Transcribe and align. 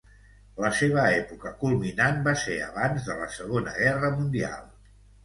La 0.63 0.69
seva 0.77 1.01
època 1.17 1.51
culminant 1.63 2.17
va 2.29 2.33
ser 2.45 2.57
abans 2.69 3.05
de 3.11 3.19
la 3.21 3.29
Segona 3.37 3.75
Guerra 3.77 4.11
Mundial. 4.17 4.65